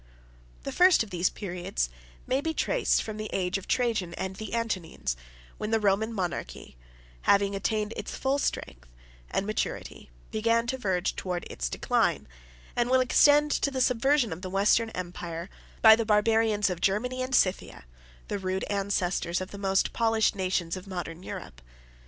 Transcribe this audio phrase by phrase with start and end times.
[0.63, 1.87] The first of these periods
[2.25, 5.15] may be traced from the age of Trajan and the Antonines,
[5.59, 6.75] when the Roman monarchy,
[7.29, 8.89] having attained its full strength
[9.29, 12.27] and maturity, began to verge towards its decline;
[12.75, 15.51] and will extend to the subversion of the Western Empire,
[15.83, 17.85] by the barbarians of Germany and Scythia,
[18.27, 21.61] the rude ancestors of the most polished nations of modern Europe.